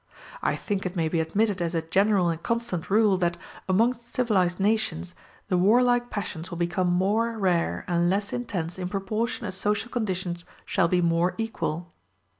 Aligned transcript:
I 0.41 0.55
think 0.55 0.83
it 0.87 0.95
may 0.95 1.09
be 1.09 1.19
admitted 1.19 1.61
as 1.61 1.75
a 1.75 1.81
general 1.83 2.27
and 2.29 2.41
constant 2.41 2.89
rule, 2.89 3.17
that, 3.17 3.37
amongst 3.69 4.07
civilized 4.11 4.59
nations, 4.59 5.13
the 5.47 5.59
warlike 5.59 6.09
passions 6.09 6.49
will 6.49 6.57
become 6.57 6.87
more 6.91 7.37
rare 7.37 7.85
and 7.87 8.09
less 8.09 8.33
intense 8.33 8.79
in 8.79 8.89
proportion 8.89 9.45
as 9.45 9.53
social 9.53 9.91
conditions 9.91 10.43
shall 10.65 10.87
be 10.87 11.03
more 11.03 11.35
equal. 11.37 11.93